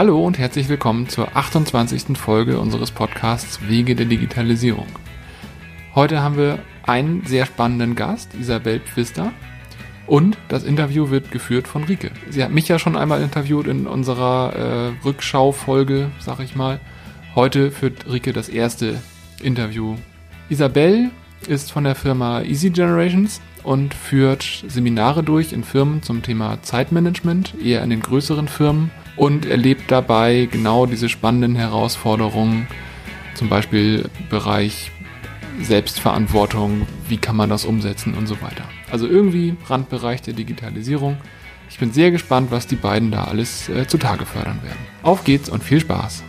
[0.00, 2.16] Hallo und herzlich willkommen zur 28.
[2.16, 4.86] Folge unseres Podcasts Wege der Digitalisierung.
[5.94, 9.30] Heute haben wir einen sehr spannenden Gast, Isabel Pfister.
[10.06, 12.12] Und das Interview wird geführt von Rike.
[12.30, 16.80] Sie hat mich ja schon einmal interviewt in unserer äh, Rückschau-Folge, sag ich mal.
[17.34, 19.02] Heute führt Rike das erste
[19.42, 19.96] Interview.
[20.48, 21.10] Isabel
[21.46, 27.54] ist von der Firma Easy Generations und führt Seminare durch in Firmen zum Thema Zeitmanagement,
[27.62, 32.66] eher in den größeren Firmen und erlebt dabei genau diese spannenden Herausforderungen,
[33.34, 34.90] zum Beispiel Bereich
[35.60, 38.64] Selbstverantwortung, wie kann man das umsetzen und so weiter.
[38.90, 41.16] Also irgendwie Randbereich der Digitalisierung.
[41.68, 44.78] Ich bin sehr gespannt, was die beiden da alles äh, zutage fördern werden.
[45.02, 46.24] Auf geht's und viel Spaß!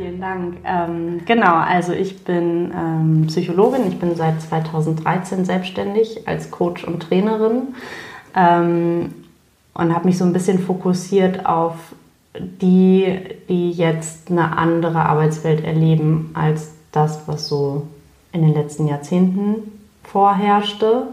[0.00, 0.56] Vielen Dank.
[0.64, 3.86] Ähm, genau, also ich bin ähm, Psychologin.
[3.88, 7.74] Ich bin seit 2013 selbstständig als Coach und Trainerin
[8.34, 9.14] ähm,
[9.74, 11.74] und habe mich so ein bisschen fokussiert auf
[12.34, 17.86] die, die jetzt eine andere Arbeitswelt erleben als das, was so
[18.32, 19.56] in den letzten Jahrzehnten
[20.04, 21.08] vorherrschte.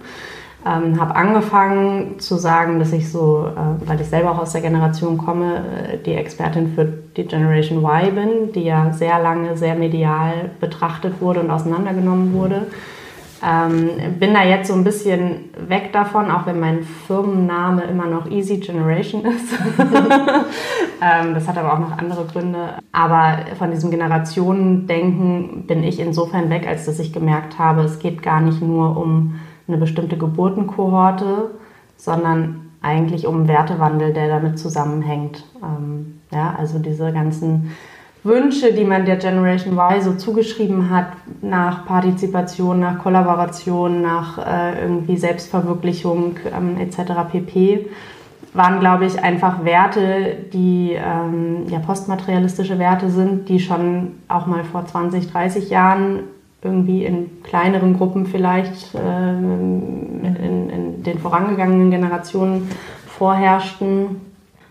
[0.67, 4.61] Ähm, habe angefangen zu sagen, dass ich so, äh, weil ich selber auch aus der
[4.61, 9.75] Generation komme, äh, die Expertin für die Generation Y bin, die ja sehr lange sehr
[9.75, 12.67] medial betrachtet wurde und auseinandergenommen wurde.
[13.45, 18.29] Ähm, bin da jetzt so ein bisschen weg davon, auch wenn mein Firmenname immer noch
[18.29, 19.53] Easy Generation ist.
[19.77, 22.73] ähm, das hat aber auch noch andere Gründe.
[22.91, 28.23] Aber von diesem Generationendenken bin ich insofern weg, als dass ich gemerkt habe, es geht
[28.23, 29.35] gar nicht nur um
[29.67, 31.51] eine bestimmte Geburtenkohorte,
[31.97, 35.43] sondern eigentlich um Wertewandel, der damit zusammenhängt.
[35.61, 37.75] Ähm, ja, also diese ganzen
[38.23, 41.07] Wünsche, die man der Generation Y so zugeschrieben hat,
[41.41, 47.13] nach Partizipation, nach Kollaboration, nach äh, irgendwie Selbstverwirklichung ähm, etc.
[47.31, 47.87] pp.,
[48.53, 54.63] waren, glaube ich, einfach Werte, die ähm, ja postmaterialistische Werte sind, die schon auch mal
[54.63, 56.21] vor 20, 30 Jahren
[56.61, 62.69] irgendwie in kleineren Gruppen vielleicht äh, in, in den vorangegangenen Generationen
[63.05, 64.21] vorherrschten.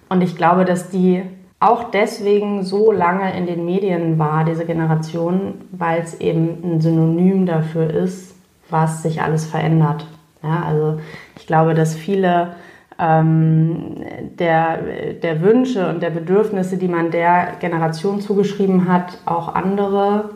[0.09, 1.23] Und ich glaube, dass die
[1.59, 7.47] auch deswegen so lange in den Medien war, diese Generation, weil es eben ein Synonym
[7.47, 8.37] dafür ist,
[8.69, 10.07] was sich alles verändert.
[10.43, 11.01] Ja, also
[11.37, 12.57] ich glaube, dass viele
[12.99, 14.05] ähm,
[14.39, 14.79] der,
[15.23, 20.31] der Wünsche und der Bedürfnisse, die man der Generation zugeschrieben hat, auch andere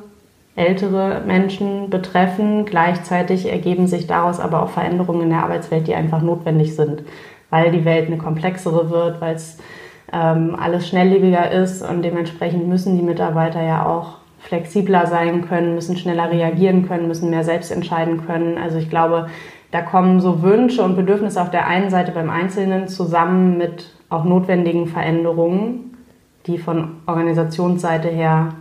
[0.60, 2.66] ältere Menschen betreffen.
[2.66, 7.02] Gleichzeitig ergeben sich daraus aber auch Veränderungen in der Arbeitswelt, die einfach notwendig sind,
[7.48, 9.58] weil die Welt eine komplexere wird, weil es
[10.12, 15.96] ähm, alles schnelllebiger ist und dementsprechend müssen die Mitarbeiter ja auch flexibler sein können, müssen
[15.96, 18.58] schneller reagieren können, müssen mehr selbst entscheiden können.
[18.58, 19.28] Also ich glaube,
[19.70, 24.24] da kommen so Wünsche und Bedürfnisse auf der einen Seite beim Einzelnen zusammen mit auch
[24.24, 25.96] notwendigen Veränderungen,
[26.46, 28.54] die von Organisationsseite her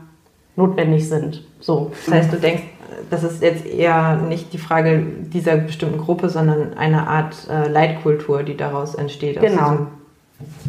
[0.59, 1.43] notwendig sind.
[1.59, 1.91] So.
[2.05, 2.63] Das heißt, du denkst,
[3.09, 5.03] das ist jetzt eher nicht die Frage
[5.33, 9.39] dieser bestimmten Gruppe, sondern eine Art äh, Leitkultur, die daraus entsteht.
[9.39, 9.87] Genau.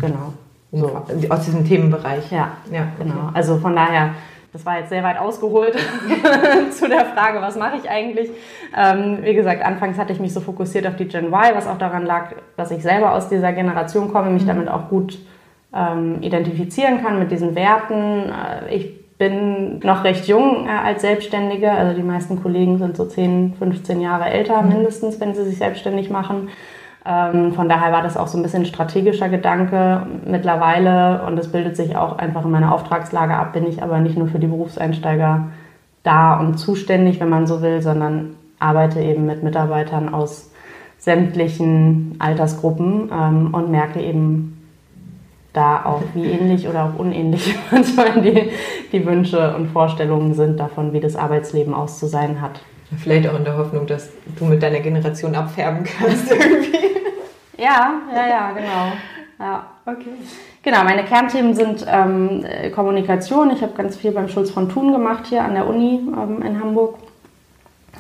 [0.01, 0.33] Genau.
[0.73, 1.03] So.
[1.29, 2.31] Aus diesem Themenbereich.
[2.31, 3.15] Ja, ja genau.
[3.15, 3.31] Okay.
[3.35, 4.15] Also von daher,
[4.53, 5.77] das war jetzt sehr weit ausgeholt
[6.71, 8.31] zu der Frage, was mache ich eigentlich?
[8.77, 11.79] Ähm, wie gesagt, anfangs hatte ich mich so fokussiert auf die Gen Y, was auch
[11.79, 14.49] daran lag, dass ich selber aus dieser Generation komme, mich mhm.
[14.49, 15.19] damit auch gut
[15.75, 18.31] ähm, identifizieren kann mit diesen Werten.
[18.31, 23.05] Äh, ich bin noch recht jung äh, als Selbstständige, also die meisten Kollegen sind so
[23.05, 24.71] 10, 15 Jahre älter mhm.
[24.71, 26.49] mindestens, wenn sie sich selbstständig machen.
[27.05, 31.77] Ähm, von daher war das auch so ein bisschen strategischer Gedanke mittlerweile und es bildet
[31.77, 35.49] sich auch einfach in meiner Auftragslage ab, bin ich aber nicht nur für die Berufseinsteiger
[36.03, 40.51] da und zuständig, wenn man so will, sondern arbeite eben mit Mitarbeitern aus
[40.97, 44.60] sämtlichen Altersgruppen ähm, und merke eben
[45.53, 48.51] da auch, wie ähnlich oder auch unähnlich manchmal die,
[48.93, 52.61] die Wünsche und Vorstellungen sind davon, wie das Arbeitsleben auszusein hat.
[52.99, 56.79] Vielleicht auch in der Hoffnung, dass du mit deiner Generation abfärben kannst irgendwie.
[57.57, 58.93] Ja, ja, ja, genau.
[59.39, 59.67] Ja.
[59.87, 60.11] Okay.
[60.63, 62.45] Genau, meine Kernthemen sind ähm,
[62.75, 63.51] Kommunikation.
[63.51, 66.61] Ich habe ganz viel beim Schulz von Thun gemacht hier an der Uni ähm, in
[66.61, 66.99] Hamburg.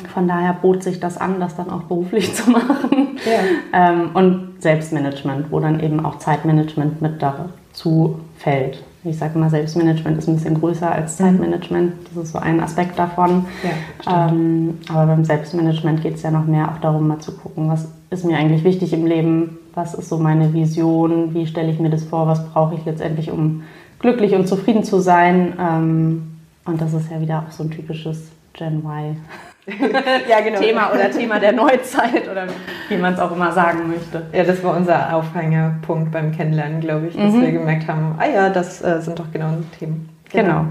[0.08, 3.18] Von daher bot sich das an, das dann auch beruflich zu machen.
[3.24, 3.90] Ja.
[3.90, 10.18] Ähm, und Selbstmanagement, wo dann eben auch Zeitmanagement mit dazu fällt ich sage immer, Selbstmanagement
[10.18, 11.24] ist ein bisschen größer als mhm.
[11.24, 11.92] Zeitmanagement.
[12.08, 13.46] Das ist so ein Aspekt davon.
[13.62, 17.68] Ja, ähm, aber beim Selbstmanagement geht es ja noch mehr auch darum, mal zu gucken,
[17.68, 21.78] was ist mir eigentlich wichtig im Leben, was ist so meine Vision, wie stelle ich
[21.78, 23.62] mir das vor, was brauche ich letztendlich, um
[24.00, 25.54] glücklich und zufrieden zu sein.
[25.58, 26.22] Ähm,
[26.66, 29.16] und das ist ja wieder auch so ein typisches Gen Y.
[30.28, 30.60] ja, genau.
[30.60, 32.46] Thema oder Thema der Neuzeit oder
[32.88, 34.26] wie man es auch immer sagen möchte.
[34.32, 37.42] Ja, das war unser Aufhängerpunkt beim Kennenlernen, glaube ich, dass mhm.
[37.42, 40.08] wir gemerkt haben, ah ja, das äh, sind doch genau die Themen.
[40.32, 40.48] Genau.
[40.48, 40.64] genau.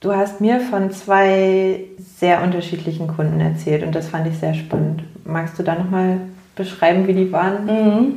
[0.00, 5.04] Du hast mir von zwei sehr unterschiedlichen Kunden erzählt und das fand ich sehr spannend.
[5.24, 6.20] Magst du da nochmal
[6.56, 7.66] beschreiben, wie die waren?
[7.66, 8.12] Mhm.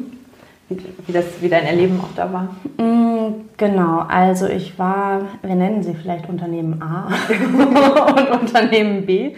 [0.70, 0.78] Wie,
[1.08, 2.56] wie, das, wie dein Erleben auch da war?
[2.78, 7.10] Mhm, genau, also ich war, wir nennen sie vielleicht Unternehmen A
[8.16, 9.36] und Unternehmen B.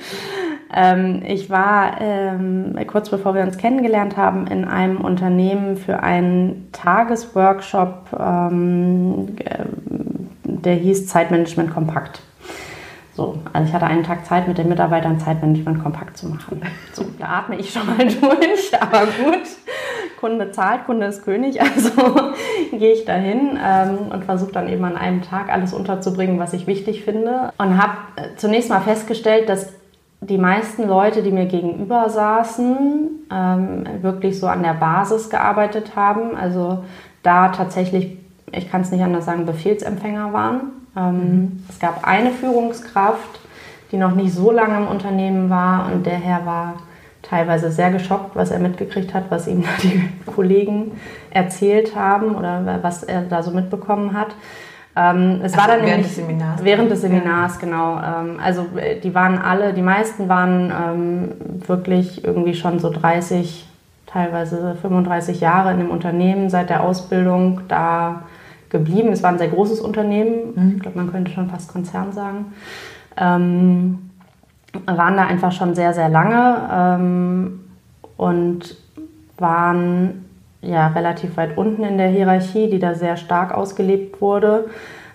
[0.77, 6.67] Ähm, ich war ähm, kurz bevor wir uns kennengelernt haben in einem Unternehmen für einen
[6.73, 9.63] Tagesworkshop, ähm, äh,
[10.43, 12.21] der hieß Zeitmanagement Kompakt.
[13.13, 16.61] So, also ich hatte einen Tag Zeit, mit den Mitarbeitern Zeitmanagement kompakt zu machen.
[16.91, 19.47] So, da atme ich schon mal durch, aber gut.
[20.19, 22.33] Kunde zahlt, Kunde ist König, also
[22.71, 26.67] gehe ich dahin ähm, und versuche dann eben an einem Tag alles unterzubringen, was ich
[26.67, 27.53] wichtig finde.
[27.57, 29.71] Und habe äh, zunächst mal festgestellt, dass
[30.27, 36.35] die meisten Leute, die mir gegenüber saßen, ähm, wirklich so an der Basis gearbeitet haben.
[36.35, 36.83] Also
[37.23, 38.17] da tatsächlich,
[38.51, 40.61] ich kann es nicht anders sagen, Befehlsempfänger waren.
[40.95, 41.63] Ähm, mhm.
[41.69, 43.39] Es gab eine Führungskraft,
[43.91, 46.75] die noch nicht so lange im Unternehmen war und der Herr war
[47.21, 50.93] teilweise sehr geschockt, was er mitgekriegt hat, was ihm die Kollegen
[51.31, 54.35] erzählt haben oder was er da so mitbekommen hat.
[54.95, 56.63] Ähm, es Ach, war dann während nämlich, des Seminars.
[56.63, 57.97] Während des Seminars, genau.
[57.97, 61.31] Ähm, also äh, die waren alle, die meisten waren ähm,
[61.67, 63.67] wirklich irgendwie schon so 30,
[64.05, 68.23] teilweise 35 Jahre in dem Unternehmen, seit der Ausbildung da
[68.69, 69.09] geblieben.
[69.09, 70.73] Es war ein sehr großes Unternehmen, mhm.
[70.77, 72.53] ich glaube, man könnte schon fast Konzern sagen.
[73.17, 74.11] Ähm,
[74.85, 77.59] waren da einfach schon sehr, sehr lange ähm,
[78.17, 78.77] und
[79.37, 80.24] waren
[80.65, 84.65] ja relativ weit unten in der Hierarchie, die da sehr stark ausgelebt wurde.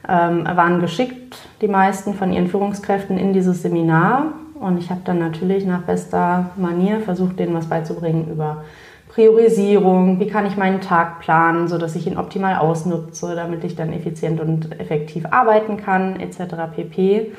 [0.08, 4.32] Ähm, waren geschickt, die meisten von ihren Führungskräften, in dieses Seminar.
[4.58, 8.64] Und ich habe dann natürlich nach bester Manier versucht, denen was beizubringen über
[9.08, 13.92] Priorisierung, wie kann ich meinen Tag planen, sodass ich ihn optimal ausnutze, damit ich dann
[13.92, 16.54] effizient und effektiv arbeiten kann, etc.
[16.74, 17.32] pp.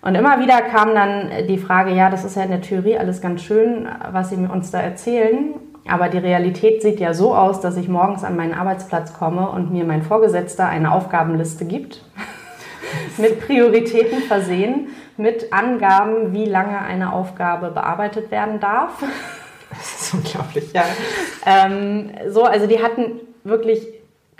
[0.00, 3.20] Und immer wieder kam dann die Frage, ja, das ist ja in der Theorie alles
[3.20, 5.54] ganz schön, was Sie uns da erzählen,
[5.88, 9.72] aber die Realität sieht ja so aus, dass ich morgens an meinen Arbeitsplatz komme und
[9.72, 12.02] mir mein Vorgesetzter eine Aufgabenliste gibt,
[13.18, 19.02] mit Prioritäten versehen, mit Angaben, wie lange eine Aufgabe bearbeitet werden darf.
[19.70, 20.84] Das ist unglaublich, ja.
[21.44, 23.86] Ähm, so, also die hatten wirklich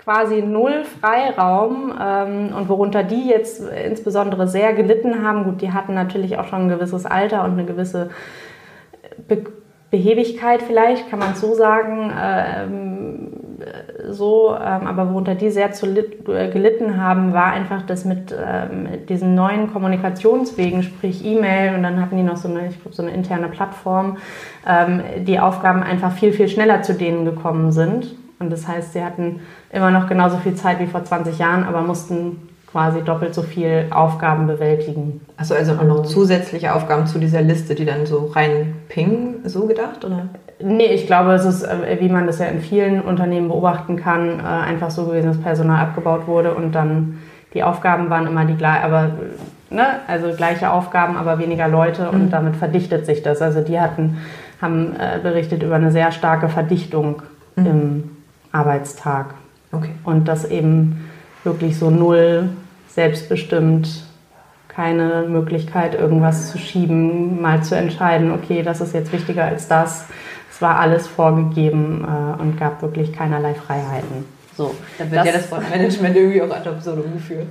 [0.09, 5.93] quasi null Freiraum ähm, und worunter die jetzt insbesondere sehr gelitten haben, gut, die hatten
[5.93, 8.09] natürlich auch schon ein gewisses Alter und eine gewisse
[9.27, 9.43] Be
[9.91, 13.27] Behebigkeit vielleicht, kann man es so sagen, ähm,
[14.07, 18.87] so, ähm, aber worunter die sehr zu äh, gelitten haben, war einfach das mit ähm,
[19.07, 23.03] diesen neuen Kommunikationswegen, sprich E-Mail und dann hatten die noch so eine, ich glaube, so
[23.03, 24.17] eine interne Plattform,
[24.67, 28.15] ähm, die Aufgaben einfach viel, viel schneller zu denen gekommen sind.
[28.39, 29.41] Und das heißt, sie hatten
[29.71, 33.87] immer noch genauso viel Zeit wie vor 20 Jahren, aber mussten quasi doppelt so viel
[33.89, 35.21] Aufgaben bewältigen.
[35.37, 39.65] Also also auch noch zusätzliche Aufgaben zu dieser Liste, die dann so rein pingen, so
[39.65, 40.29] gedacht, oder?
[40.61, 44.39] Nee, ich glaube, es ist, äh, wie man das ja in vielen Unternehmen beobachten kann,
[44.39, 47.19] äh, einfach so gewesen, dass Personal abgebaut wurde und dann
[47.53, 49.11] die Aufgaben waren immer die gleichen, aber
[49.69, 52.29] ne, also gleiche Aufgaben, aber weniger Leute und mhm.
[52.29, 53.41] damit verdichtet sich das.
[53.41, 54.17] Also die hatten,
[54.61, 57.23] haben äh, berichtet über eine sehr starke Verdichtung
[57.55, 57.65] mhm.
[57.65, 58.03] im
[58.51, 59.33] Arbeitstag.
[59.71, 59.91] Okay.
[60.03, 61.09] Und das eben
[61.43, 62.49] wirklich so null
[62.89, 64.05] selbstbestimmt,
[64.67, 70.05] keine Möglichkeit, irgendwas zu schieben, mal zu entscheiden, okay, das ist jetzt wichtiger als das.
[70.51, 74.25] Es war alles vorgegeben äh, und gab wirklich keinerlei Freiheiten.
[74.55, 77.47] So, Dann wird das, ja das Management irgendwie auch ad absurdum geführt.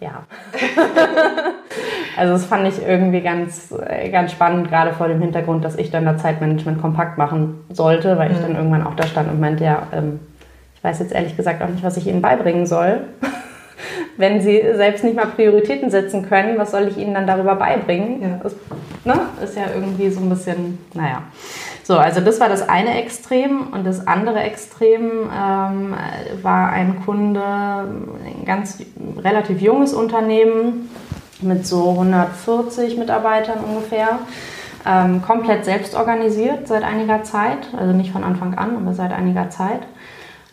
[0.00, 0.24] Ja.
[2.16, 3.72] also das fand ich irgendwie ganz,
[4.12, 8.30] ganz spannend, gerade vor dem Hintergrund, dass ich dann das Zeitmanagement kompakt machen sollte, weil
[8.30, 8.42] ich mhm.
[8.42, 10.20] dann irgendwann auch da stand und meinte, ja, ähm,
[10.86, 13.00] weiß jetzt ehrlich gesagt auch nicht, was ich Ihnen beibringen soll.
[14.16, 18.22] Wenn Sie selbst nicht mal Prioritäten setzen können, was soll ich Ihnen dann darüber beibringen?
[18.22, 18.40] Ja.
[18.42, 18.54] Das
[19.04, 21.24] ne, ist ja irgendwie so ein bisschen, naja.
[21.82, 25.94] So, also das war das eine Extrem und das andere Extrem ähm,
[26.42, 28.78] war ein Kunde, ein ganz
[29.18, 30.88] relativ junges Unternehmen
[31.42, 34.20] mit so 140 Mitarbeitern ungefähr.
[34.88, 39.50] Ähm, komplett selbst organisiert seit einiger Zeit, also nicht von Anfang an, aber seit einiger
[39.50, 39.80] Zeit.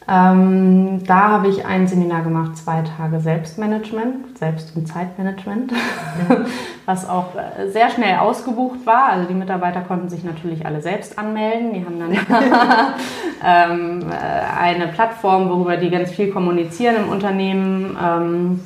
[0.05, 5.71] Ähm, da habe ich ein Seminar gemacht, zwei Tage Selbstmanagement, Selbst- und Zeitmanagement,
[6.85, 9.05] was auch äh, sehr schnell ausgebucht war.
[9.05, 11.73] Also die Mitarbeiter konnten sich natürlich alle selbst anmelden.
[11.73, 12.11] Die haben dann
[13.45, 17.97] ähm, äh, eine Plattform, worüber die ganz viel kommunizieren im Unternehmen.
[18.03, 18.59] Ähm,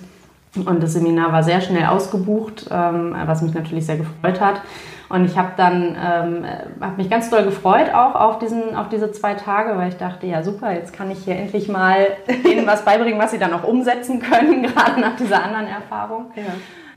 [0.65, 4.61] und das Seminar war sehr schnell ausgebucht, ähm, was mich natürlich sehr gefreut hat.
[5.09, 6.45] Und ich habe dann ähm,
[6.81, 10.27] hab mich ganz doll gefreut auch auf, diesen, auf diese zwei Tage, weil ich dachte,
[10.27, 12.07] ja super, jetzt kann ich hier endlich mal
[12.45, 16.31] denen was beibringen, was sie dann auch umsetzen können, gerade nach dieser anderen Erfahrung.
[16.35, 16.43] Ja.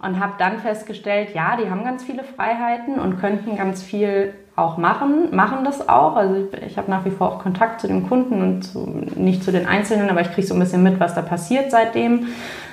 [0.06, 4.76] Und habe dann festgestellt, ja, die haben ganz viele Freiheiten und könnten ganz viel auch
[4.76, 6.16] machen, machen das auch.
[6.16, 8.80] Also ich, ich habe nach wie vor auch Kontakt zu den Kunden und zu,
[9.16, 12.26] nicht zu den Einzelnen, aber ich kriege so ein bisschen mit, was da passiert seitdem.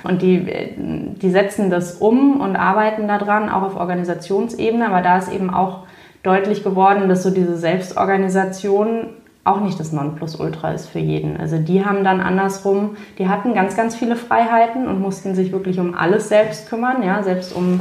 [0.04, 4.86] Und die, die setzen das um und arbeiten daran, auch auf Organisationsebene.
[4.86, 5.84] Aber da ist eben auch
[6.22, 9.08] deutlich geworden, dass so diese Selbstorganisation
[9.44, 11.38] auch nicht das Nonplusultra ist für jeden.
[11.38, 15.80] Also die haben dann andersrum, die hatten ganz, ganz viele Freiheiten und mussten sich wirklich
[15.80, 17.80] um alles selbst kümmern, ja, selbst um,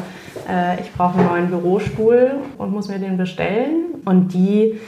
[0.49, 3.85] äh, ich brauche einen neuen Bürostuhl und muss mir den bestellen.
[4.05, 4.79] Und die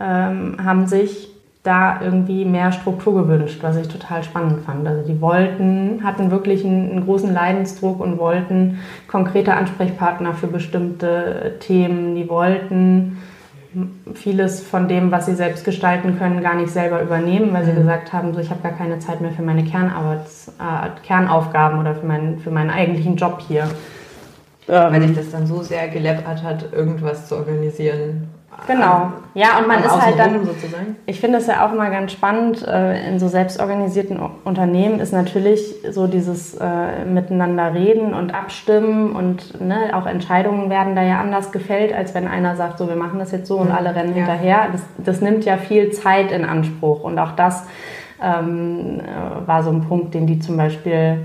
[0.00, 1.30] ähm, haben sich
[1.64, 4.86] da irgendwie mehr Struktur gewünscht, was ich total spannend fand.
[4.86, 11.54] Also die wollten, hatten wirklich einen, einen, großen Leidensdruck und wollten konkrete Ansprechpartner für bestimmte
[11.60, 12.16] Themen.
[12.16, 13.16] Die wollten
[14.14, 17.76] vieles von dem, was sie selbst gestalten können, gar nicht selber übernehmen, weil sie mhm.
[17.76, 21.94] gesagt haben, so ich habe gar keine Zeit mehr für meine Kernarbeits, äh, Kernaufgaben oder
[21.94, 23.68] für meinen, für meinen eigentlichen Job hier.
[24.66, 28.28] Weil sich das dann so sehr geleppert hat, irgendwas zu organisieren.
[28.66, 29.12] Genau.
[29.34, 30.96] Ja, und man ist halt dann, sozusagen.
[31.06, 35.74] ich finde es ja auch immer ganz spannend, äh, in so selbstorganisierten Unternehmen ist natürlich
[35.90, 41.52] so dieses äh, Miteinander reden und abstimmen und ne, auch Entscheidungen werden da ja anders
[41.52, 43.74] gefällt, als wenn einer sagt, so wir machen das jetzt so und mhm.
[43.74, 44.24] alle rennen ja.
[44.24, 44.68] hinterher.
[44.72, 47.66] Das, das nimmt ja viel Zeit in Anspruch und auch das
[48.22, 51.18] ähm, äh, war so ein Punkt, den die zum Beispiel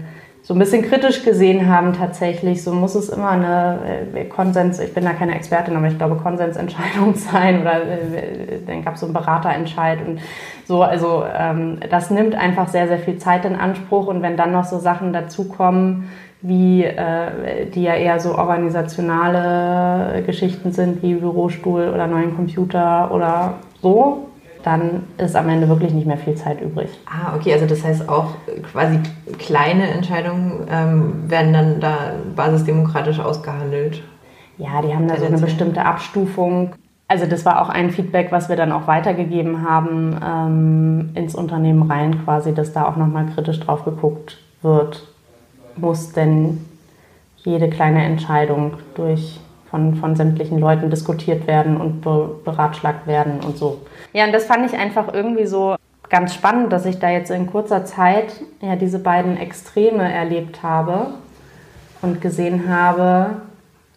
[0.49, 2.63] so ein bisschen kritisch gesehen haben tatsächlich.
[2.63, 3.77] So muss es immer eine
[4.15, 8.83] äh, Konsens, ich bin da keine Expertin, aber ich glaube Konsensentscheidung sein oder äh, dann
[8.83, 10.19] gab es so einen Beraterentscheid und
[10.65, 10.81] so.
[10.81, 14.65] Also ähm, das nimmt einfach sehr, sehr viel Zeit in Anspruch und wenn dann noch
[14.65, 16.09] so Sachen dazukommen,
[16.41, 23.59] wie äh, die ja eher so organisationale Geschichten sind, wie Bürostuhl oder neuen Computer oder
[23.83, 24.28] so,
[24.63, 26.89] dann ist am Ende wirklich nicht mehr viel Zeit übrig.
[27.05, 28.35] Ah, okay, also das heißt auch
[28.71, 28.99] quasi
[29.37, 34.03] kleine Entscheidungen ähm, werden dann da basisdemokratisch ausgehandelt.
[34.57, 36.73] Ja, die haben da so eine bestimmte Abstufung.
[37.07, 41.89] Also das war auch ein Feedback, was wir dann auch weitergegeben haben ähm, ins Unternehmen
[41.89, 45.07] rein, quasi, dass da auch nochmal kritisch drauf geguckt wird,
[45.77, 46.65] muss denn
[47.37, 53.57] jede kleine Entscheidung durch von, von sämtlichen Leuten diskutiert werden und be, beratschlagt werden und
[53.57, 53.79] so.
[54.13, 55.75] Ja, und das fand ich einfach irgendwie so
[56.09, 61.07] ganz spannend, dass ich da jetzt in kurzer Zeit ja diese beiden Extreme erlebt habe
[62.01, 63.41] und gesehen habe,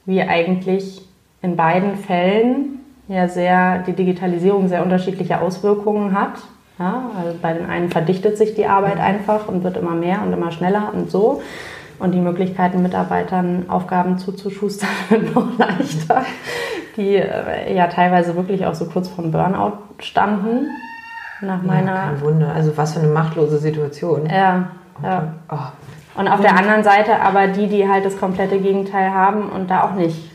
[0.04, 1.02] wie eigentlich
[1.40, 6.34] in beiden Fällen ja sehr die Digitalisierung sehr unterschiedliche Auswirkungen hat.
[6.78, 10.32] Ja, also bei den einen verdichtet sich die Arbeit einfach und wird immer mehr und
[10.32, 11.42] immer schneller und so
[11.98, 16.24] und die Möglichkeiten, Mitarbeitern Aufgaben zuzuschustern, wird noch leichter,
[16.96, 20.68] die äh, ja teilweise wirklich auch so kurz vom Burnout standen.
[21.40, 21.94] Nach meiner.
[21.94, 22.52] Ja, kein Wunder.
[22.54, 24.26] Also was für eine machtlose Situation.
[24.26, 24.68] Ja.
[25.02, 25.34] ja.
[25.50, 26.18] Oh.
[26.20, 29.84] Und auf der anderen Seite aber die, die halt das komplette Gegenteil haben und da
[29.84, 30.30] auch nicht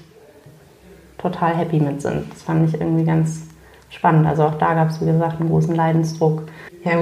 [1.17, 2.31] total happy mit sind.
[2.31, 3.47] Das fand ich irgendwie ganz
[3.89, 4.27] spannend.
[4.27, 6.43] Also auch da gab es, wie gesagt, einen großen Leidensdruck.
[6.83, 6.93] Ja,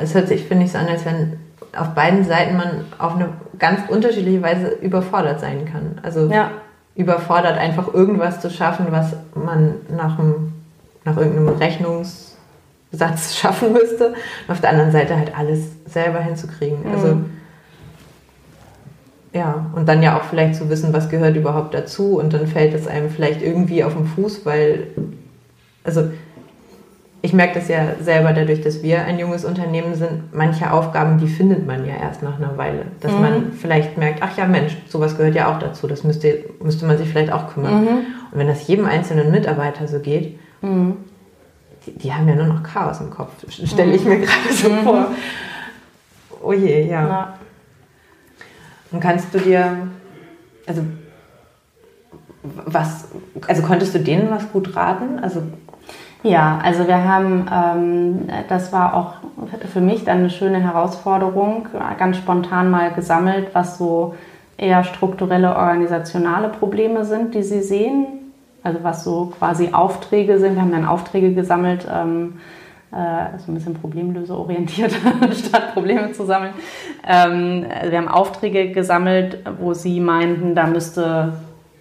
[0.00, 1.38] es hört sich, finde ich, so an, als wenn
[1.76, 3.28] auf beiden Seiten man auf eine
[3.62, 6.00] ganz unterschiedliche Weise überfordert sein kann.
[6.02, 6.50] Also ja.
[6.96, 10.52] überfordert einfach irgendwas zu schaffen, was man nach, einem,
[11.04, 14.08] nach irgendeinem Rechnungssatz schaffen müsste.
[14.08, 16.80] Und auf der anderen Seite halt alles selber hinzukriegen.
[16.80, 16.92] Mhm.
[16.92, 17.18] Also
[19.32, 22.74] ja, und dann ja auch vielleicht zu wissen, was gehört überhaupt dazu und dann fällt
[22.74, 24.88] es einem vielleicht irgendwie auf den Fuß, weil,
[25.84, 26.10] also
[27.24, 30.34] ich merke das ja selber dadurch, dass wir ein junges Unternehmen sind.
[30.34, 32.86] Manche Aufgaben, die findet man ja erst nach einer Weile.
[33.00, 33.20] Dass mhm.
[33.20, 35.86] man vielleicht merkt, ach ja Mensch, sowas gehört ja auch dazu.
[35.86, 37.84] Das müsste, müsste man sich vielleicht auch kümmern.
[37.84, 37.88] Mhm.
[38.32, 40.96] Und wenn das jedem einzelnen Mitarbeiter so geht, mhm.
[41.86, 43.30] die, die, haben ja nur noch Chaos im Kopf.
[43.48, 44.22] Stelle ich mir mhm.
[44.22, 44.82] gerade so mhm.
[44.82, 45.06] vor.
[46.42, 47.08] Oh je, ja.
[47.08, 47.38] ja.
[48.90, 49.76] Und kannst du dir,
[50.66, 50.82] also
[52.42, 53.06] was,
[53.46, 55.20] also konntest du denen was gut raten?
[55.20, 55.42] Also
[56.22, 59.14] ja, also wir haben, ähm, das war auch
[59.72, 64.14] für mich dann eine schöne Herausforderung, ganz spontan mal gesammelt, was so
[64.56, 68.06] eher strukturelle, organisationale Probleme sind, die Sie sehen.
[68.62, 70.54] Also was so quasi Aufträge sind.
[70.54, 72.34] Wir haben dann Aufträge gesammelt, ähm,
[72.92, 74.92] äh, so ein bisschen problemlöseorientiert,
[75.32, 76.52] statt Probleme zu sammeln.
[77.04, 81.32] Ähm, wir haben Aufträge gesammelt, wo Sie meinten, da müsste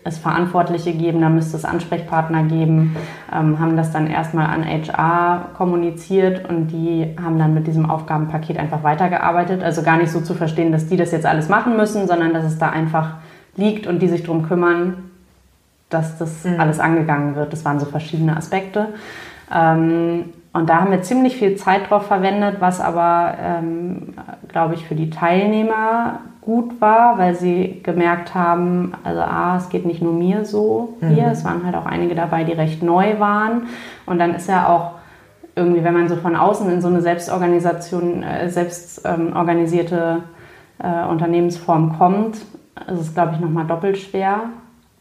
[0.03, 2.95] es Verantwortliche geben, da müsste es Ansprechpartner geben,
[3.31, 8.57] ähm, haben das dann erstmal an HR kommuniziert und die haben dann mit diesem Aufgabenpaket
[8.57, 9.63] einfach weitergearbeitet.
[9.63, 12.45] Also gar nicht so zu verstehen, dass die das jetzt alles machen müssen, sondern dass
[12.45, 13.15] es da einfach
[13.55, 15.11] liegt und die sich darum kümmern,
[15.89, 16.59] dass das mhm.
[16.59, 17.53] alles angegangen wird.
[17.53, 18.87] Das waren so verschiedene Aspekte.
[19.53, 24.13] Ähm, und da haben wir ziemlich viel Zeit drauf verwendet, was aber, ähm,
[24.49, 26.19] glaube ich, für die Teilnehmer
[26.51, 31.27] gut war, weil sie gemerkt haben, also A, es geht nicht nur mir so hier,
[31.27, 31.31] mhm.
[31.31, 33.67] es waren halt auch einige dabei, die recht neu waren.
[34.05, 34.91] Und dann ist ja auch
[35.55, 40.23] irgendwie, wenn man so von außen in so eine Selbstorganisation, äh, selbstorganisierte
[40.79, 44.41] äh, Unternehmensform kommt, ist es, glaube ich, nochmal doppelt schwer,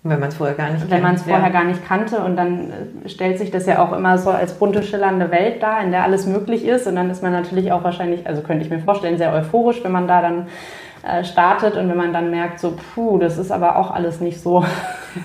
[0.03, 1.49] wenn man es vorher gar nicht Wenn man es vorher ja.
[1.51, 2.71] gar nicht kannte und dann
[3.05, 6.05] äh, stellt sich das ja auch immer so als bunte, schillernde Welt dar, in der
[6.05, 9.19] alles möglich ist und dann ist man natürlich auch wahrscheinlich, also könnte ich mir vorstellen,
[9.19, 10.47] sehr euphorisch, wenn man da dann
[11.03, 14.41] äh, startet und wenn man dann merkt, so, puh, das ist aber auch alles nicht
[14.41, 14.65] so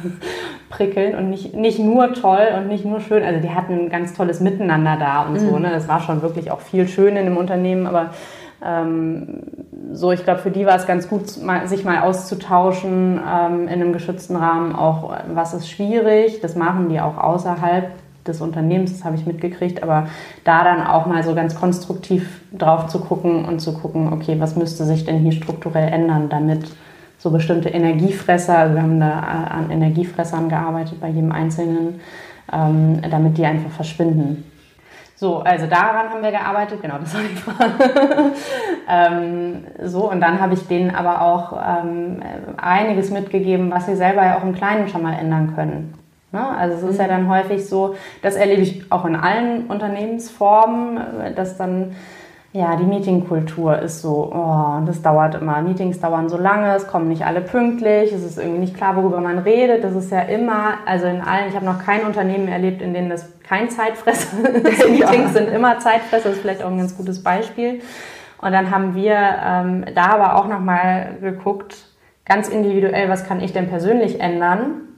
[0.69, 3.23] prickelnd und nicht, nicht nur toll und nicht nur schön.
[3.23, 5.39] Also die hatten ein ganz tolles Miteinander da und mhm.
[5.39, 5.59] so.
[5.59, 5.69] Ne?
[5.71, 8.11] Das war schon wirklich auch viel schön in dem Unternehmen, aber
[8.63, 9.41] ähm,
[9.91, 13.93] so, ich glaube, für die war es ganz gut, sich mal auszutauschen ähm, in einem
[13.93, 14.75] geschützten Rahmen.
[14.75, 17.91] Auch was ist schwierig, das machen die auch außerhalb
[18.27, 20.07] des Unternehmens, das habe ich mitgekriegt, aber
[20.43, 24.55] da dann auch mal so ganz konstruktiv drauf zu gucken und zu gucken, okay, was
[24.55, 26.71] müsste sich denn hier strukturell ändern, damit
[27.17, 31.99] so bestimmte Energiefresser, also wir haben da äh, an Energiefressern gearbeitet bei jedem Einzelnen,
[32.51, 34.43] ähm, damit die einfach verschwinden.
[35.17, 38.31] So, also daran haben wir gearbeitet, genau, das war die Frage.
[38.89, 42.21] ähm, so, und dann habe ich denen aber auch ähm,
[42.57, 45.93] einiges mitgegeben, was sie selber ja auch im Kleinen schon mal ändern können.
[46.31, 46.47] Ne?
[46.47, 50.99] Also es ist ja dann häufig so, das erlebe ich auch in allen Unternehmensformen,
[51.35, 51.95] dass dann
[52.55, 55.61] ja, die Meetingkultur ist so, oh, das dauert immer.
[55.61, 59.19] Meetings dauern so lange, es kommen nicht alle pünktlich, es ist irgendwie nicht klar, worüber
[59.19, 59.83] man redet.
[59.83, 63.09] Das ist ja immer, also in allen, ich habe noch kein Unternehmen erlebt, in dem
[63.09, 64.89] das kein Zeitfresser ist.
[64.89, 67.81] Meetings sind immer Zeitfresser, das ist vielleicht auch ein ganz gutes Beispiel.
[68.41, 71.75] Und dann haben wir ähm, da aber auch nochmal geguckt,
[72.23, 74.94] ganz individuell, was kann ich denn persönlich ändern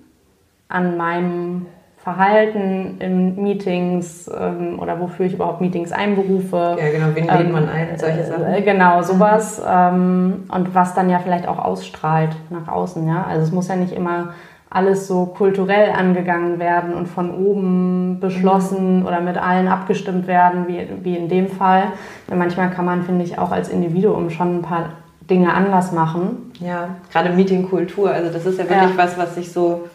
[0.70, 1.66] an meinem
[1.98, 6.78] Verhalten in Meetings ähm, oder wofür ich überhaupt Meetings einberufe.
[6.80, 8.46] Ja, genau, wen ähm, man ein, solche Sachen.
[8.46, 9.62] Äh, genau, sowas.
[9.68, 13.26] Ähm, und was dann ja vielleicht auch ausstrahlt nach außen, ja.
[13.30, 14.30] Also es muss ja nicht immer
[14.70, 19.06] alles so kulturell angegangen werden und von oben beschlossen mhm.
[19.06, 21.84] oder mit allen abgestimmt werden, wie, wie in dem Fall.
[22.28, 24.91] Weil manchmal kann man, finde ich, auch als Individuum schon ein paar
[25.30, 26.54] Dinge anders machen.
[26.62, 28.98] Ja, gerade Meetingkultur, also das ist ja wirklich ja.
[28.98, 29.89] was, was sich so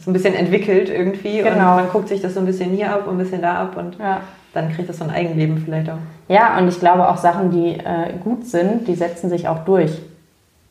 [0.00, 1.50] so ein bisschen entwickelt irgendwie genau.
[1.50, 3.76] und man guckt sich das so ein bisschen hier ab und ein bisschen da ab
[3.76, 4.20] und ja.
[4.54, 5.98] dann kriegt das so ein Eigenleben vielleicht auch.
[6.28, 10.00] Ja, und ich glaube auch Sachen, die äh, gut sind, die setzen sich auch durch.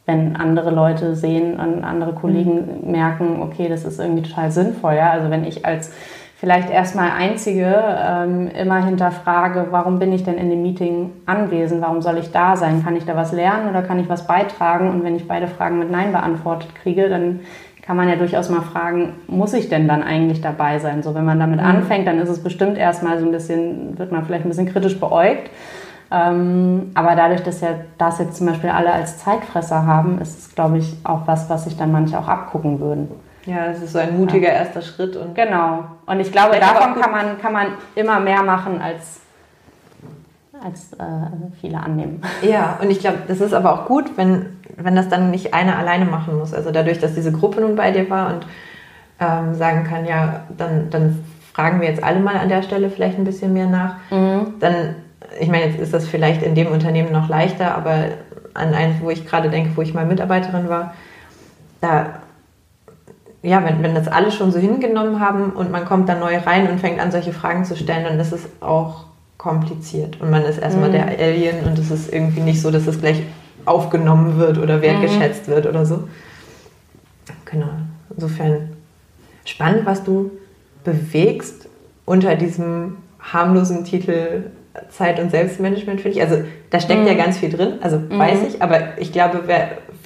[0.06, 2.92] Wenn andere Leute sehen und andere Kollegen mhm.
[2.92, 4.96] merken, okay, das ist irgendwie total sinnvoll.
[4.96, 5.12] Ja?
[5.12, 5.92] Also wenn ich als
[6.38, 11.82] vielleicht erstmal Einzige ähm, immer hinterfrage, warum bin ich denn in dem Meeting anwesend?
[11.82, 12.84] Warum soll ich da sein?
[12.84, 14.92] Kann ich da was lernen oder kann ich was beitragen?
[14.92, 17.42] Und wenn ich beide Fragen mit Nein beantwortet kriege, dann
[17.88, 21.02] kann man ja durchaus mal fragen, muss ich denn dann eigentlich dabei sein?
[21.02, 21.66] So, wenn man damit mhm.
[21.66, 25.00] anfängt, dann ist es bestimmt erstmal so ein bisschen, wird man vielleicht ein bisschen kritisch
[25.00, 25.50] beäugt.
[26.12, 30.56] Ähm, aber dadurch, dass ja das jetzt zum Beispiel alle als Zeitfresser haben, ist es,
[30.56, 33.10] glaube ich, auch was, was sich dann manche auch abgucken würden.
[33.46, 34.56] Ja, es ist so ein mutiger ja.
[34.56, 35.16] erster Schritt.
[35.16, 35.86] Und genau.
[36.06, 39.22] Und ich glaube, davon kann man, kann man immer mehr machen als
[40.64, 41.06] als äh,
[41.60, 42.22] viele annehmen.
[42.42, 45.78] Ja, und ich glaube, das ist aber auch gut, wenn, wenn das dann nicht einer
[45.78, 46.54] alleine machen muss.
[46.54, 48.46] Also dadurch, dass diese Gruppe nun bei dir war und
[49.20, 53.18] ähm, sagen kann, ja, dann, dann fragen wir jetzt alle mal an der Stelle vielleicht
[53.18, 53.96] ein bisschen mehr nach.
[54.12, 54.54] Mhm.
[54.60, 54.96] Dann,
[55.40, 58.06] ich meine, jetzt ist das vielleicht in dem Unternehmen noch leichter, aber
[58.54, 60.94] an eins, wo ich gerade denke, wo ich mal Mitarbeiterin war,
[61.82, 62.22] da
[63.44, 66.70] ja, wenn, wenn das alle schon so hingenommen haben und man kommt dann neu rein
[66.70, 69.06] und fängt an, solche Fragen zu stellen, dann ist es auch
[69.48, 70.20] kompliziert.
[70.20, 70.94] Und man ist erstmal mhm.
[70.94, 73.24] der Alien und es ist irgendwie nicht so, dass es gleich
[73.66, 75.52] aufgenommen wird oder wertgeschätzt mhm.
[75.54, 76.08] wird oder so.
[77.46, 77.70] Genau.
[78.14, 78.70] Insofern
[79.46, 80.32] spannend, was du
[80.84, 81.70] bewegst
[82.06, 84.52] unter diesem harmlosen Titel
[84.90, 86.24] Zeit- und Selbstmanagement, finde ich.
[86.24, 87.08] Also da steckt mhm.
[87.08, 88.20] ja ganz viel drin, also mhm.
[88.20, 89.44] weiß ich, aber ich glaube,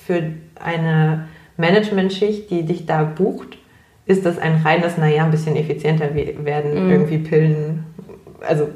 [0.05, 0.21] für
[0.63, 1.27] eine
[1.57, 3.57] Managementschicht, die dich da bucht,
[4.05, 6.91] ist das ein reines, naja, ein bisschen effizienter werden, mhm.
[6.91, 7.85] irgendwie Pillen,
[8.47, 8.69] also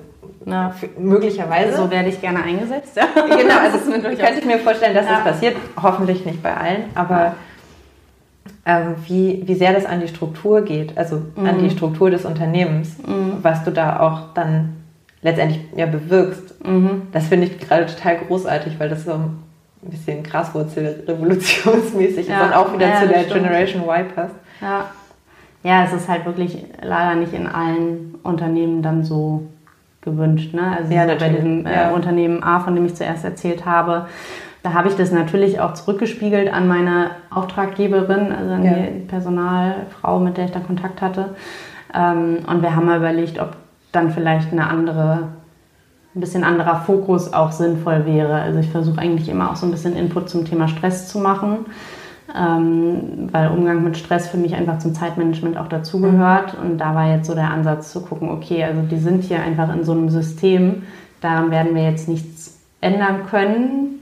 [0.45, 1.75] na, möglicherweise.
[1.75, 2.95] So werde ich gerne eingesetzt.
[2.95, 3.07] Ja.
[3.15, 5.15] Genau, also das könnte ich mir vorstellen, dass ja.
[5.15, 5.55] das passiert.
[5.81, 7.35] Hoffentlich nicht bei allen, aber
[8.65, 11.45] ähm, wie, wie sehr das an die Struktur geht, also mhm.
[11.45, 11.71] an die mhm.
[11.71, 13.39] Struktur des Unternehmens, mhm.
[13.41, 14.77] was du da auch dann
[15.21, 17.07] letztendlich ja bewirkst, mhm.
[17.11, 19.39] das finde ich gerade total großartig, weil das so ein
[19.81, 22.39] bisschen Graswurzel-revolutionsmäßig ja.
[22.39, 23.33] ist und auch wieder zu der stimmt.
[23.33, 24.35] Generation Y passt.
[24.61, 24.85] Ja.
[25.63, 29.47] ja, es ist halt wirklich leider nicht in allen Unternehmen dann so
[30.05, 30.53] gewünscht.
[30.53, 30.77] Ne?
[30.77, 31.91] Also ja, bei diesem äh, ja.
[31.91, 34.05] Unternehmen A, von dem ich zuerst erzählt habe,
[34.63, 38.73] da habe ich das natürlich auch zurückgespiegelt an meine Auftraggeberin, also an ja.
[38.73, 41.35] die Personalfrau, mit der ich da Kontakt hatte.
[41.93, 43.57] Ähm, und wir haben mal überlegt, ob
[43.91, 45.27] dann vielleicht eine andere,
[46.15, 48.41] ein bisschen anderer Fokus auch sinnvoll wäre.
[48.41, 51.65] Also ich versuche eigentlich immer auch so ein bisschen Input zum Thema Stress zu machen,
[52.33, 56.55] ähm, weil Umgang mit Stress für mich einfach zum Zeitmanagement auch dazugehört.
[56.57, 59.73] Und da war jetzt so der Ansatz zu gucken, okay, also die sind hier einfach
[59.73, 60.83] in so einem System,
[61.21, 63.95] daran werden wir jetzt nichts ändern können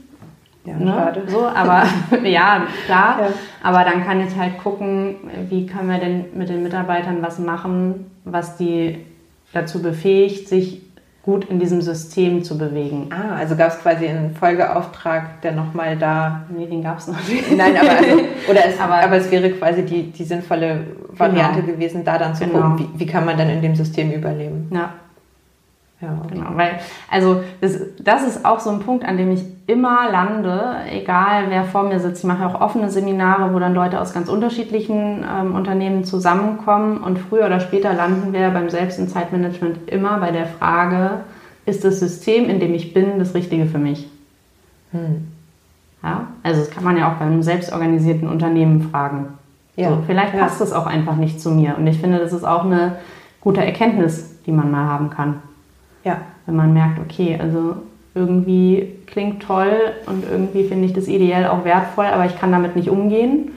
[0.64, 0.86] ja, ne?
[0.86, 1.22] schade.
[1.26, 1.84] So, aber
[2.24, 3.20] ja, klar.
[3.20, 3.28] Ja.
[3.62, 5.16] Aber dann kann ich halt gucken,
[5.48, 9.04] wie können wir denn mit den Mitarbeitern was machen, was die
[9.52, 10.82] dazu befähigt, sich
[11.24, 13.08] gut in diesem System zu bewegen.
[13.10, 16.44] Ah, also gab es quasi einen Folgeauftrag, der nochmal da.
[16.54, 17.50] Nee, den gab es noch nicht.
[17.56, 21.72] Nein, aber, also, oder es, aber, aber, es wäre quasi die, die sinnvolle Variante genau.
[21.72, 22.60] gewesen, da dann zu genau.
[22.60, 24.68] gucken, wie, wie kann man dann in dem System überleben.
[24.70, 24.92] Ja.
[26.00, 26.50] Ja, genau.
[26.54, 26.80] Weil,
[27.10, 31.64] also das, das ist auch so ein Punkt, an dem ich immer lande, egal wer
[31.64, 32.22] vor mir sitzt.
[32.22, 37.18] Ich mache auch offene Seminare, wo dann Leute aus ganz unterschiedlichen ähm, Unternehmen zusammenkommen und
[37.18, 41.20] früher oder später landen wir beim Selbst- und Zeitmanagement immer bei der Frage,
[41.64, 44.06] ist das System, in dem ich bin, das Richtige für mich?
[44.90, 45.28] Hm.
[46.02, 49.28] Ja, also das kann man ja auch bei einem selbstorganisierten Unternehmen fragen.
[49.76, 49.88] Ja.
[49.88, 51.76] So, vielleicht passt es auch einfach nicht zu mir.
[51.78, 52.96] Und ich finde, das ist auch eine
[53.40, 55.42] gute Erkenntnis, die man mal haben kann.
[56.04, 56.20] Ja.
[56.46, 57.76] Wenn man merkt, okay, also
[58.14, 59.72] irgendwie klingt toll
[60.06, 63.50] und irgendwie finde ich das ideell auch wertvoll, aber ich kann damit nicht umgehen,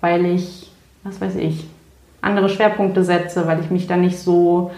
[0.00, 0.70] weil ich,
[1.02, 1.66] was weiß ich,
[2.20, 4.70] andere Schwerpunkte setze, weil ich mich da nicht so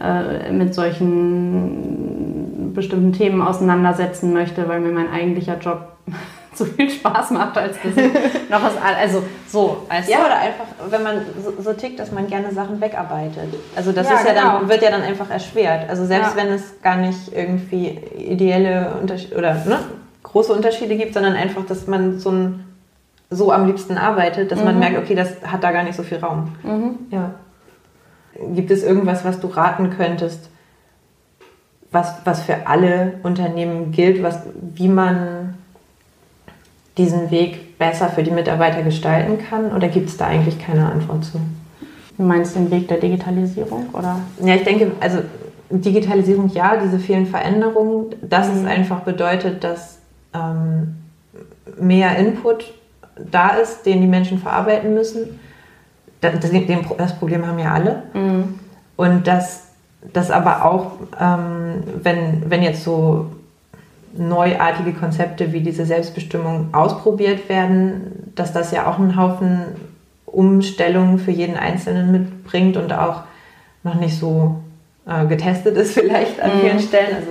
[0.00, 5.88] äh, mit solchen bestimmten Themen auseinandersetzen möchte, weil mir mein eigentlicher Job
[6.54, 8.12] so viel Spaß macht, als dass ich
[8.50, 8.74] noch was.
[8.76, 9.86] Also so.
[9.88, 10.26] Weißt ja, du?
[10.26, 13.54] oder einfach, wenn man so, so, tickt, dass man gerne Sachen wegarbeitet.
[13.74, 14.58] Also das ja, ist ja genau.
[14.58, 15.88] dann, wird ja dann einfach erschwert.
[15.88, 16.42] Also selbst ja.
[16.42, 19.78] wenn es gar nicht irgendwie ideelle Unterschiede oder ne,
[20.22, 22.64] große Unterschiede gibt, sondern einfach, dass man so ein
[23.32, 24.66] so am liebsten arbeitet, dass mhm.
[24.66, 26.54] man merkt, okay, das hat da gar nicht so viel Raum.
[26.62, 26.98] Mhm.
[27.10, 27.30] Ja.
[28.54, 30.50] Gibt es irgendwas, was du raten könntest,
[31.90, 34.40] was, was für alle Unternehmen gilt, was,
[34.74, 35.54] wie man
[36.98, 39.72] diesen Weg besser für die Mitarbeiter gestalten kann?
[39.74, 41.40] Oder gibt es da eigentlich keine Antwort zu?
[42.16, 43.88] Du meinst den Weg der Digitalisierung?
[43.92, 44.20] Oder?
[44.42, 45.18] Ja, ich denke, also
[45.70, 48.58] Digitalisierung ja, diese vielen Veränderungen, dass mhm.
[48.58, 49.98] es einfach bedeutet, dass
[50.34, 50.96] ähm,
[51.80, 52.72] mehr Input
[53.30, 55.40] da ist, den die Menschen verarbeiten müssen.
[56.20, 56.34] Das,
[56.98, 58.02] das Problem haben ja alle.
[58.14, 58.58] Mhm.
[58.96, 59.64] Und dass
[60.12, 63.26] das aber auch, ähm, wenn, wenn jetzt so
[64.16, 69.66] neuartige Konzepte wie diese Selbstbestimmung ausprobiert werden, dass das ja auch einen Haufen
[70.26, 73.22] Umstellungen für jeden Einzelnen mitbringt und auch
[73.82, 74.56] noch nicht so
[75.06, 76.80] äh, getestet ist vielleicht an vielen mhm.
[76.80, 77.16] Stellen.
[77.16, 77.28] Also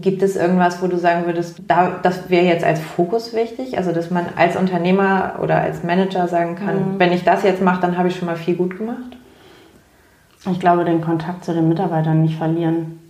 [0.00, 3.76] gibt es irgendwas, wo du sagen würdest, da, das wäre jetzt als Fokus wichtig?
[3.78, 6.98] Also dass man als Unternehmer oder als Manager sagen kann, mhm.
[6.98, 9.16] wenn ich das jetzt mache, dann habe ich schon mal viel gut gemacht?
[10.50, 13.00] Ich glaube, den Kontakt zu den Mitarbeitern nicht verlieren.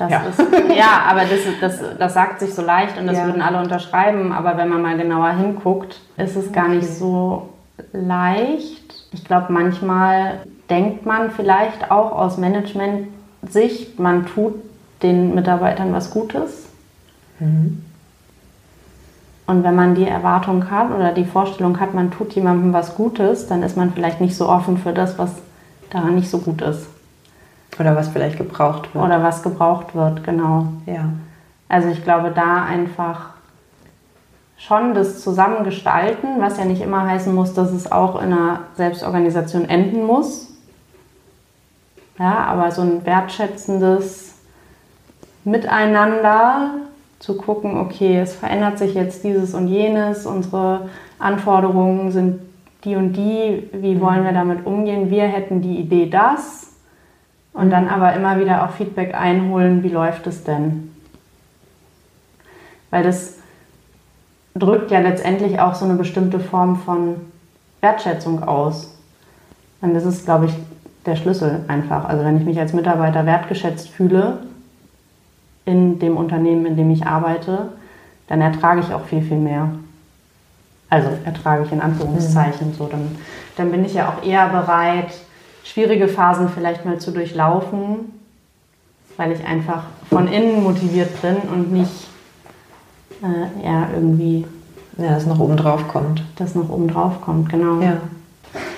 [0.00, 0.22] Das ja.
[0.22, 0.40] Ist,
[0.74, 3.26] ja, aber das, das, das sagt sich so leicht und das ja.
[3.26, 4.32] würden alle unterschreiben.
[4.32, 7.50] Aber wenn man mal genauer hinguckt, ist es gar nicht so
[7.92, 8.94] leicht.
[9.12, 14.54] Ich glaube, manchmal denkt man vielleicht auch aus Management-Sicht, man tut
[15.02, 16.68] den Mitarbeitern was Gutes.
[17.38, 17.82] Mhm.
[19.46, 23.48] Und wenn man die Erwartung hat oder die Vorstellung hat, man tut jemandem was Gutes,
[23.48, 25.32] dann ist man vielleicht nicht so offen für das, was
[25.90, 26.86] daran nicht so gut ist.
[27.80, 29.02] Oder was vielleicht gebraucht wird.
[29.02, 30.66] Oder was gebraucht wird, genau.
[30.84, 31.08] Ja.
[31.68, 33.30] Also ich glaube, da einfach
[34.58, 39.66] schon das Zusammengestalten, was ja nicht immer heißen muss, dass es auch in einer Selbstorganisation
[39.66, 40.48] enden muss.
[42.18, 44.34] Ja, aber so ein wertschätzendes
[45.44, 46.72] Miteinander
[47.18, 52.40] zu gucken, okay, es verändert sich jetzt dieses und jenes, unsere Anforderungen sind
[52.84, 55.10] die und die, wie wollen wir damit umgehen?
[55.10, 56.69] Wir hätten die Idee das
[57.52, 60.94] und dann aber immer wieder auch Feedback einholen, wie läuft es denn?
[62.90, 63.34] Weil das
[64.54, 67.16] drückt ja letztendlich auch so eine bestimmte Form von
[67.80, 68.96] Wertschätzung aus.
[69.80, 70.52] Und das ist, glaube ich,
[71.06, 72.04] der Schlüssel einfach.
[72.04, 74.38] Also wenn ich mich als Mitarbeiter wertgeschätzt fühle
[75.64, 77.70] in dem Unternehmen, in dem ich arbeite,
[78.26, 79.70] dann ertrage ich auch viel, viel mehr.
[80.88, 82.74] Also ertrage ich in Anführungszeichen mhm.
[82.74, 82.86] so.
[82.86, 83.16] Dann,
[83.56, 85.12] dann bin ich ja auch eher bereit,
[85.64, 88.12] schwierige Phasen vielleicht mal zu durchlaufen,
[89.16, 92.08] weil ich einfach von innen motiviert bin und nicht
[93.22, 94.46] äh, ja, irgendwie.
[94.96, 96.22] Ja, das noch oben drauf kommt.
[96.36, 97.80] Das noch oben drauf kommt, genau.
[97.80, 97.98] Ja.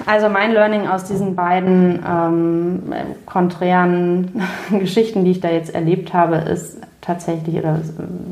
[0.06, 2.82] Also mein Learning aus diesen beiden ähm,
[3.26, 7.80] konträren Geschichten, die ich da jetzt erlebt habe, ist tatsächlich, oder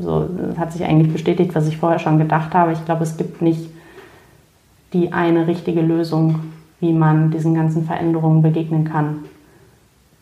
[0.01, 2.71] so hat sich eigentlich bestätigt, was ich vorher schon gedacht habe.
[2.71, 3.69] Ich glaube, es gibt nicht
[4.93, 6.39] die eine richtige Lösung,
[6.81, 9.23] wie man diesen ganzen Veränderungen begegnen kann,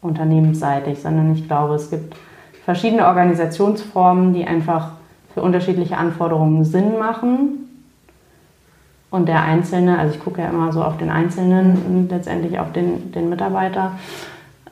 [0.02, 2.16] unternehmensseitig, sondern ich glaube, es gibt
[2.66, 4.92] verschiedene Organisationsformen, die einfach
[5.34, 7.66] für unterschiedliche Anforderungen Sinn machen.
[9.10, 12.72] Und der Einzelne, also ich gucke ja immer so auf den Einzelnen und letztendlich auf
[12.74, 13.94] den, den Mitarbeiter.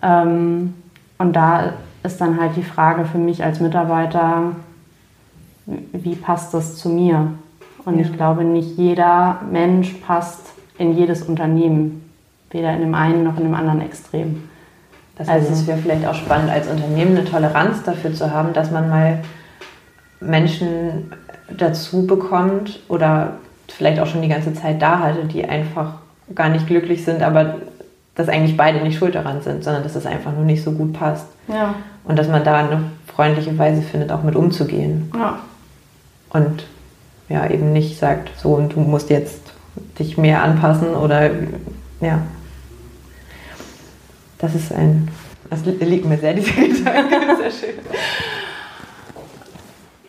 [0.03, 0.75] Ähm,
[1.17, 1.73] und da
[2.03, 4.51] ist dann halt die Frage für mich als Mitarbeiter,
[5.65, 7.31] wie passt das zu mir?
[7.85, 8.05] Und ja.
[8.05, 10.46] ich glaube, nicht jeder Mensch passt
[10.77, 12.09] in jedes Unternehmen,
[12.51, 14.43] weder in dem einen noch in dem anderen Extrem.
[15.17, 18.53] Das heißt, also, es wäre vielleicht auch spannend, als Unternehmen eine Toleranz dafür zu haben,
[18.53, 19.19] dass man mal
[20.19, 21.11] Menschen
[21.55, 23.37] dazu bekommt oder
[23.67, 25.93] vielleicht auch schon die ganze Zeit da hatte, die einfach
[26.35, 27.55] gar nicht glücklich sind, aber
[28.15, 30.93] dass eigentlich beide nicht schuld daran sind, sondern dass es einfach nur nicht so gut
[30.93, 31.27] passt.
[31.47, 31.75] Ja.
[32.03, 35.11] Und dass man da eine freundliche Weise findet, auch mit umzugehen.
[35.15, 35.39] Ja.
[36.29, 36.65] Und
[37.29, 39.46] ja, eben nicht sagt, so und du musst jetzt
[39.99, 41.29] dich mehr anpassen oder
[42.01, 42.21] ja.
[44.37, 45.09] Das ist ein,
[45.49, 47.35] das liegt mir sehr, dieser Gedanke.
[47.37, 47.79] Sehr schön.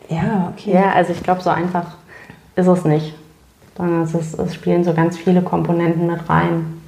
[0.09, 0.73] Ja, okay.
[0.73, 1.95] Ja, also ich glaube, so einfach
[2.55, 3.15] ist es nicht.
[3.77, 6.81] Sondern es, ist, es spielen so ganz viele Komponenten mit rein.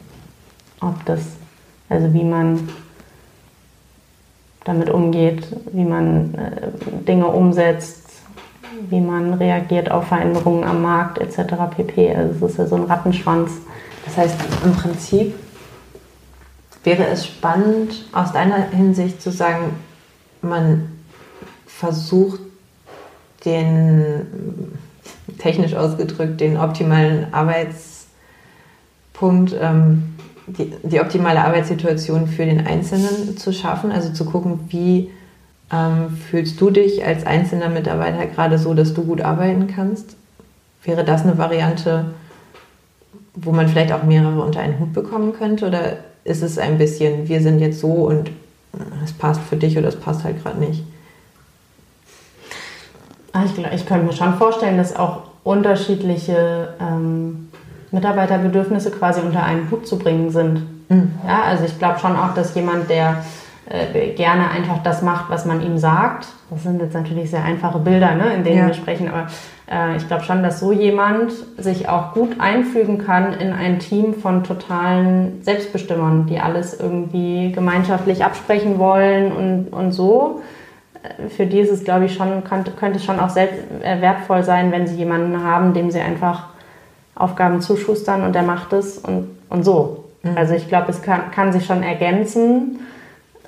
[0.82, 1.22] Ob das,
[1.90, 2.70] also wie man
[4.64, 8.01] damit umgeht, wie man äh, Dinge umsetzt,
[8.90, 11.54] wie man reagiert auf Veränderungen am Markt etc.
[11.76, 12.16] pp.
[12.16, 13.52] Also es ist ja so ein Rattenschwanz.
[14.06, 15.36] Das heißt, im Prinzip
[16.84, 19.76] wäre es spannend, aus deiner Hinsicht zu sagen,
[20.42, 20.92] man
[21.66, 22.42] versucht
[23.46, 24.26] den,
[25.38, 30.16] technisch ausgedrückt, den optimalen Arbeitspunkt, ähm,
[30.48, 35.12] die, die optimale Arbeitssituation für den Einzelnen zu schaffen, also zu gucken, wie
[35.72, 40.16] ähm, fühlst du dich als einzelner Mitarbeiter gerade so, dass du gut arbeiten kannst?
[40.84, 42.06] Wäre das eine Variante,
[43.36, 45.68] wo man vielleicht auch mehrere unter einen Hut bekommen könnte?
[45.68, 48.32] Oder ist es ein bisschen, wir sind jetzt so und
[49.04, 50.84] es passt für dich oder es passt halt gerade nicht?
[53.34, 57.50] Ah, ich, ich könnte mir schon vorstellen, dass auch unterschiedliche ähm,
[57.92, 60.90] Mitarbeiterbedürfnisse quasi unter einen Hut zu bringen sind.
[60.90, 61.14] Mhm.
[61.26, 63.24] Ja, also ich glaube schon auch, dass jemand, der
[63.72, 67.80] äh, gerne einfach das macht, was man ihm sagt, das sind jetzt natürlich sehr einfache
[67.80, 68.68] Bilder, ne, in denen ja.
[68.68, 69.28] wir sprechen, aber
[69.72, 74.14] äh, ich glaube schon, dass so jemand sich auch gut einfügen kann in ein Team
[74.14, 80.42] von totalen Selbstbestimmern, die alles irgendwie gemeinschaftlich absprechen wollen und, und so
[81.30, 84.44] für die ist es, glaube ich, schon, könnte, könnte es schon auch selbst, äh, wertvoll
[84.44, 86.48] sein, wenn sie jemanden haben, dem sie einfach
[87.16, 90.06] Aufgaben zuschustern und der macht es und, und so.
[90.24, 90.38] Mhm.
[90.38, 92.80] Also ich glaube, es kann, kann sich schon ergänzen.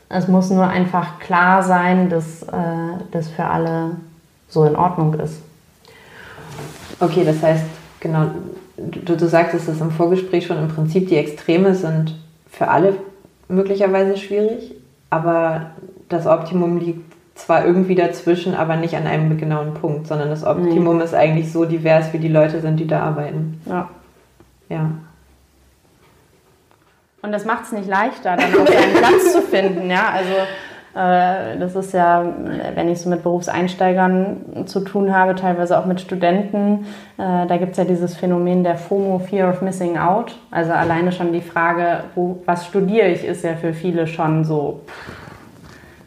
[0.09, 3.91] Es muss nur einfach klar sein, dass äh, das für alle
[4.47, 5.41] so in Ordnung ist.
[6.99, 7.65] Okay, das heißt,
[7.99, 8.27] genau,
[8.77, 12.15] du, du sagtest es im Vorgespräch schon, im Prinzip die Extreme sind
[12.49, 12.95] für alle
[13.47, 14.75] möglicherweise schwierig,
[15.09, 15.71] aber
[16.09, 20.97] das Optimum liegt zwar irgendwie dazwischen, aber nicht an einem genauen Punkt, sondern das Optimum
[20.97, 21.03] nee.
[21.03, 23.59] ist eigentlich so divers, wie die Leute sind, die da arbeiten.
[23.65, 23.89] Ja.
[24.69, 24.91] Ja.
[27.23, 29.89] Und das macht es nicht leichter, dann auch einen Platz zu finden.
[29.89, 30.33] Ja, also
[30.93, 32.23] äh, das ist ja,
[32.75, 36.85] wenn ich so mit Berufseinsteigern zu tun habe, teilweise auch mit Studenten,
[37.17, 40.35] äh, da gibt es ja dieses Phänomen der FOMO, Fear of Missing Out.
[40.51, 44.81] Also alleine schon die Frage, wo, was studiere ich, ist ja für viele schon so.
[44.85, 45.23] Pff,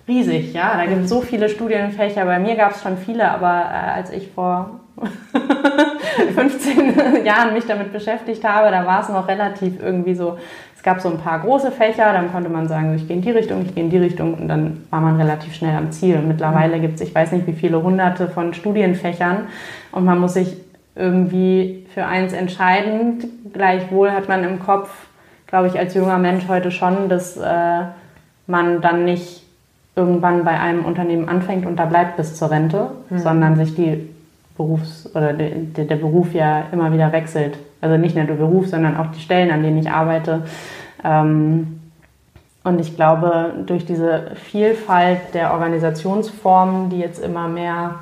[0.09, 0.77] riesig, ja.
[0.77, 2.25] Da gibt es so viele Studienfächer.
[2.27, 4.81] Bei mir gab es schon viele, aber äh, als ich vor
[6.35, 10.39] 15 Jahren mich damit beschäftigt habe, da war es noch relativ irgendwie so,
[10.87, 13.63] gab so ein paar große Fächer, dann konnte man sagen, ich gehe in die Richtung,
[13.67, 16.21] ich gehe in die Richtung und dann war man relativ schnell am Ziel.
[16.21, 19.49] Mittlerweile gibt es, ich weiß nicht wie viele hunderte von Studienfächern
[19.91, 20.57] und man muss sich
[20.95, 23.25] irgendwie für eins entscheiden.
[23.53, 24.89] Gleichwohl hat man im Kopf,
[25.49, 27.83] glaube ich, als junger Mensch heute schon, dass äh,
[28.47, 29.43] man dann nicht
[29.97, 33.19] irgendwann bei einem Unternehmen anfängt und da bleibt bis zur Rente, mhm.
[33.19, 34.09] sondern sich die
[34.57, 37.59] Berufs- oder de, de, der Beruf ja immer wieder wechselt.
[37.81, 40.43] Also nicht nur der Beruf, sondern auch die Stellen, an denen ich arbeite.
[41.05, 41.81] Ähm,
[42.65, 47.97] und ich glaube, durch diese Vielfalt der Organisationsformen, die jetzt immer mehr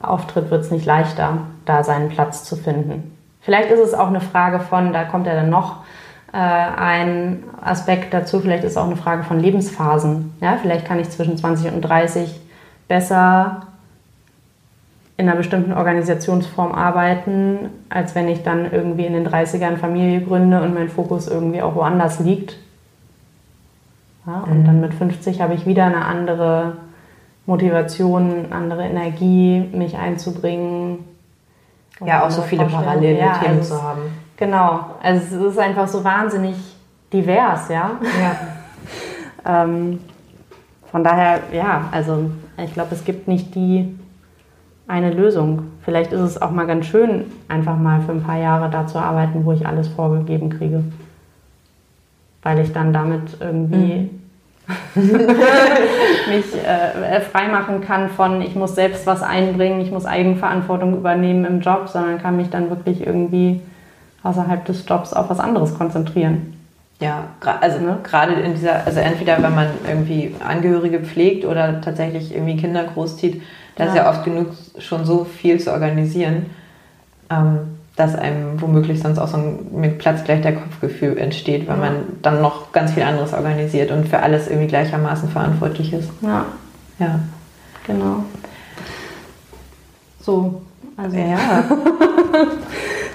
[0.00, 3.16] auftritt, wird es nicht leichter, da seinen Platz zu finden.
[3.40, 5.84] Vielleicht ist es auch eine Frage von, da kommt ja dann noch
[6.32, 8.40] äh, ein Aspekt dazu.
[8.40, 10.34] Vielleicht ist es auch eine Frage von Lebensphasen.
[10.40, 12.40] Ja, vielleicht kann ich zwischen 20 und 30
[12.88, 13.66] besser
[15.16, 20.62] in einer bestimmten Organisationsform arbeiten, als wenn ich dann irgendwie in den 30ern Familie gründe
[20.62, 22.56] und mein Fokus irgendwie auch woanders liegt.
[24.26, 24.64] Ja, und mhm.
[24.64, 26.76] dann mit 50 habe ich wieder eine andere
[27.46, 31.04] Motivation, andere Energie, mich einzubringen.
[32.04, 34.00] Ja, auch so viele parallele ja, Themen also zu haben.
[34.36, 36.56] Genau, also es ist einfach so wahnsinnig
[37.12, 37.92] divers, ja.
[38.02, 38.36] ja.
[39.64, 40.00] ähm,
[40.90, 43.98] von daher, ja, also ich glaube, es gibt nicht die
[44.86, 45.64] eine Lösung.
[45.84, 48.98] Vielleicht ist es auch mal ganz schön, einfach mal für ein paar Jahre da zu
[48.98, 50.84] arbeiten, wo ich alles vorgegeben kriege.
[52.42, 54.22] Weil ich dann damit irgendwie mhm.
[56.28, 61.60] mich äh, freimachen kann von, ich muss selbst was einbringen, ich muss Eigenverantwortung übernehmen im
[61.60, 63.60] Job, sondern kann mich dann wirklich irgendwie
[64.22, 66.54] außerhalb des Jobs auf was anderes konzentrieren.
[67.00, 67.24] Ja,
[67.60, 67.98] also ne?
[68.04, 73.42] gerade in dieser, also entweder wenn man irgendwie Angehörige pflegt oder tatsächlich irgendwie Kinder großzieht,
[73.76, 73.90] da ja.
[73.90, 76.46] ist ja oft genug schon so viel zu organisieren.
[77.30, 81.76] Ähm, dass einem womöglich sonst auch so ein mit Platz gleich der Kopfgefühl entsteht, weil
[81.76, 81.82] ja.
[81.82, 86.08] man dann noch ganz viel anderes organisiert und für alles irgendwie gleichermaßen verantwortlich ist.
[86.22, 86.46] Ja.
[86.98, 87.20] Ja.
[87.86, 88.24] Genau.
[90.20, 90.62] So,
[90.96, 91.16] also.
[91.16, 91.64] Ja.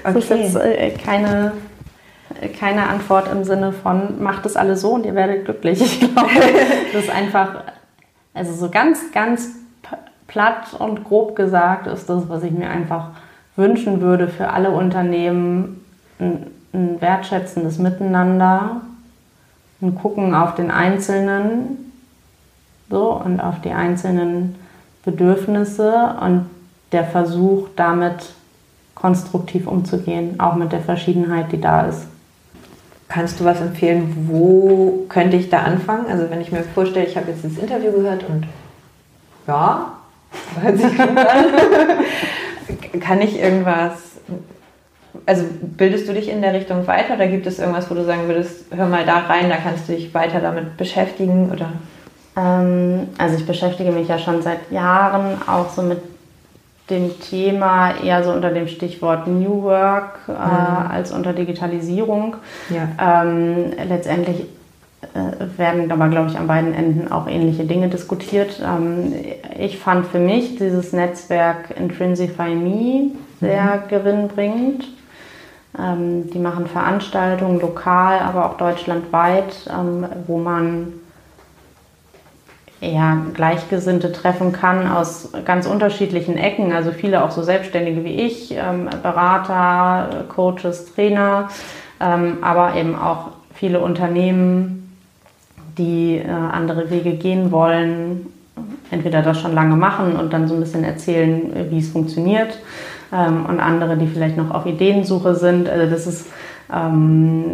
[0.04, 0.18] das okay.
[0.18, 1.52] ist jetzt äh, keine,
[2.58, 5.80] keine Antwort im Sinne von, macht es alle so und ihr werdet glücklich.
[5.80, 6.30] Ich glaube,
[6.92, 7.64] das ist einfach,
[8.32, 9.48] also so ganz, ganz
[10.28, 13.08] platt und grob gesagt ist das, was ich mir einfach
[13.56, 15.84] wünschen würde für alle Unternehmen,
[16.20, 18.82] ein, ein wertschätzendes Miteinander,
[19.82, 21.92] ein Gucken auf den Einzelnen
[22.88, 24.54] so, und auf die einzelnen
[25.04, 26.46] Bedürfnisse und
[26.92, 28.32] der Versuch, damit
[28.94, 32.06] konstruktiv umzugehen, auch mit der Verschiedenheit, die da ist.
[33.08, 36.06] Kannst du was empfehlen, wo könnte ich da anfangen?
[36.10, 38.46] Also wenn ich mir vorstelle, ich habe jetzt das Interview gehört und
[39.46, 39.92] ja,
[40.60, 41.46] hört sich gut an.
[43.00, 43.92] kann ich irgendwas,
[45.26, 48.28] also bildest du dich in der Richtung weiter oder gibt es irgendwas, wo du sagen
[48.28, 51.72] würdest, hör mal da rein, da kannst du dich weiter damit beschäftigen oder?
[52.36, 55.98] Ähm, also ich beschäftige mich ja schon seit Jahren auch so mit
[56.90, 60.90] dem Thema eher so unter dem Stichwort New Work äh, mhm.
[60.90, 62.36] als unter Digitalisierung.
[62.70, 63.22] Ja.
[63.22, 64.46] Ähm, letztendlich
[65.56, 68.60] werden aber, glaube ich, an beiden Enden auch ähnliche Dinge diskutiert.
[68.64, 69.14] Ähm,
[69.58, 73.88] ich fand für mich dieses Netzwerk Intrinsify Me sehr mhm.
[73.88, 74.84] gewinnbringend.
[75.78, 80.94] Ähm, die machen Veranstaltungen lokal, aber auch deutschlandweit, ähm, wo man
[82.80, 86.72] ja, Gleichgesinnte treffen kann aus ganz unterschiedlichen Ecken.
[86.72, 88.54] Also viele auch so Selbstständige wie ich,
[89.02, 91.48] Berater, Coaches, Trainer,
[91.98, 94.87] aber eben auch viele Unternehmen,
[95.78, 98.26] die äh, andere Wege gehen wollen,
[98.90, 102.58] entweder das schon lange machen und dann so ein bisschen erzählen, äh, wie es funktioniert,
[103.12, 105.68] ähm, und andere, die vielleicht noch auf Ideensuche sind.
[105.68, 106.26] Also das ist,
[106.74, 107.46] ähm,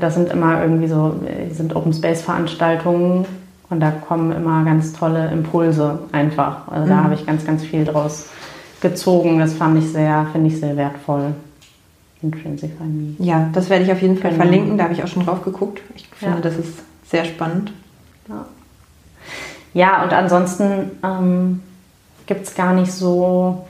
[0.00, 3.24] das sind immer irgendwie so, äh, sind Open Space Veranstaltungen
[3.70, 6.68] und da kommen immer ganz tolle Impulse einfach.
[6.68, 7.04] Also da mhm.
[7.04, 8.28] habe ich ganz, ganz viel draus
[8.80, 9.38] gezogen.
[9.38, 11.34] Das fand ich sehr, finde ich sehr wertvoll.
[12.22, 13.14] Intrinsify Me.
[13.18, 14.42] Ja, das werde ich auf jeden Fall genau.
[14.42, 14.76] verlinken.
[14.76, 15.80] Da habe ich auch schon drauf geguckt.
[15.94, 16.40] Ich finde, ja.
[16.42, 17.72] das ist sehr spannend.
[18.28, 18.44] Ja,
[19.74, 21.62] ja und ansonsten ähm,
[22.26, 23.66] gibt es gar nicht so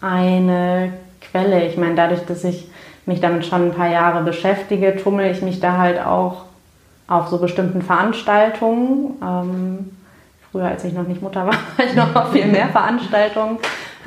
[0.00, 1.66] eine Quelle.
[1.66, 2.68] Ich meine, dadurch, dass ich
[3.06, 6.44] mich damit schon ein paar Jahre beschäftige, tummel ich mich da halt auch
[7.06, 9.16] auf so bestimmten Veranstaltungen.
[9.22, 9.96] Ähm,
[10.50, 13.58] früher, als ich noch nicht Mutter war, war ich noch auf viel mehr Veranstaltungen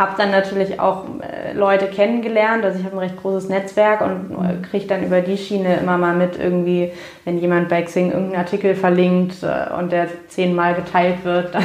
[0.01, 2.65] habe dann natürlich auch äh, Leute kennengelernt.
[2.65, 5.97] Also ich habe ein recht großes Netzwerk und äh, kriege dann über die Schiene immer
[5.99, 6.91] mal mit irgendwie,
[7.23, 11.55] wenn jemand bei Xing irgendeinen Artikel verlinkt äh, und der zehnmal geteilt wird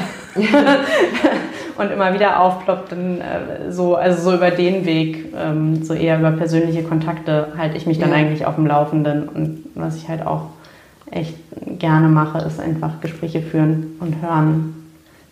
[1.78, 3.22] und immer wieder aufploppt, dann
[3.70, 7.98] so, also so über den Weg, ähm, so eher über persönliche Kontakte halte ich mich
[7.98, 8.16] dann ja.
[8.16, 9.30] eigentlich auf dem Laufenden.
[9.30, 10.42] Und was ich halt auch
[11.10, 11.34] echt
[11.78, 14.85] gerne mache, ist einfach Gespräche führen und hören,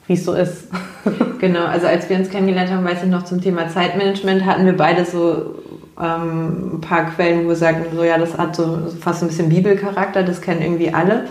[0.07, 0.69] wie es so ist.
[1.39, 4.77] genau, also als wir uns kennengelernt haben, weiß ich noch zum Thema Zeitmanagement, hatten wir
[4.77, 5.57] beide so
[6.01, 9.29] ähm, ein paar Quellen, wo wir sagen, so ja, das hat so, so fast ein
[9.29, 11.27] bisschen Bibelcharakter, das kennen irgendwie alle.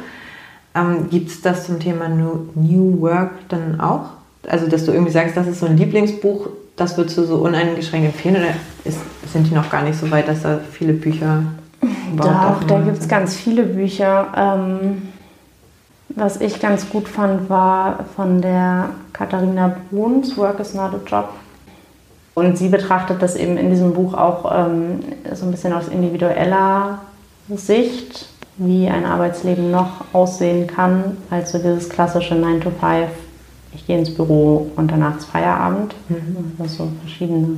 [0.76, 4.10] Ähm, Gibt es das zum Thema New, New Work dann auch?
[4.48, 8.08] Also, dass du irgendwie sagst, das ist so ein Lieblingsbuch, das würdest du so uneingeschränkt
[8.08, 8.54] empfehlen oder
[8.84, 9.00] ist,
[9.32, 11.44] sind die noch gar nicht so weit, dass da viele Bücher
[12.18, 14.28] Doch, da gibt es ganz viele Bücher.
[14.36, 15.13] Ähm
[16.16, 21.30] was ich ganz gut fand, war von der Katharina Bruns, Work is not a Job.
[22.36, 25.00] Und sie betrachtet das eben in diesem Buch auch ähm,
[25.34, 27.00] so ein bisschen aus individueller
[27.56, 33.08] Sicht, wie ein Arbeitsleben noch aussehen kann, als so dieses klassische 9-to-5
[33.76, 35.96] ich gehe ins Büro und danach ist Feierabend.
[36.10, 36.54] Mhm.
[36.58, 37.58] Das so verschiedene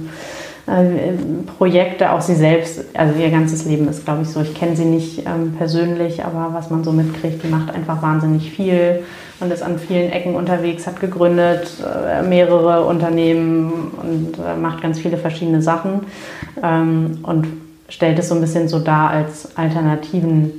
[0.68, 1.13] äh,
[1.57, 4.41] Projekte, auch sie selbst, also ihr ganzes Leben ist, glaube ich, so.
[4.41, 8.51] Ich kenne sie nicht ähm, persönlich, aber was man so mitkriegt, die macht einfach wahnsinnig
[8.51, 9.03] viel
[9.39, 14.99] und ist an vielen Ecken unterwegs, hat gegründet, äh, mehrere Unternehmen und äh, macht ganz
[14.99, 16.01] viele verschiedene Sachen
[16.63, 17.45] ähm, und
[17.89, 20.51] stellt es so ein bisschen so dar als alternativen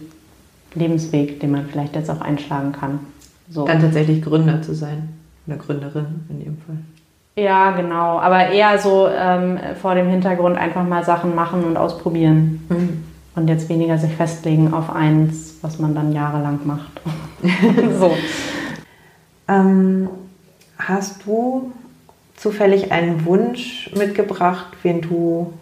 [0.75, 3.01] Lebensweg, den man vielleicht jetzt auch einschlagen kann.
[3.51, 3.67] So.
[3.67, 5.09] Dann tatsächlich Gründer zu sein
[5.47, 6.77] oder Gründerin in dem Fall.
[7.39, 8.19] Ja, genau.
[8.19, 12.65] Aber eher so ähm, vor dem Hintergrund einfach mal Sachen machen und ausprobieren.
[12.71, 13.05] Mhm.
[13.35, 17.01] Und jetzt weniger sich festlegen auf eins, was man dann jahrelang macht.
[18.01, 18.17] so.
[19.49, 20.09] Ähm,
[20.79, 21.73] hast du
[22.37, 25.53] zufällig einen Wunsch mitgebracht, wen du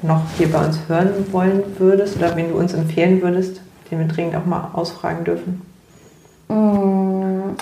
[0.00, 3.60] noch hier bei uns hören wollen würdest oder wen du uns empfehlen würdest,
[3.90, 5.60] den wir dringend auch mal ausfragen dürfen?
[6.48, 7.56] Mhm.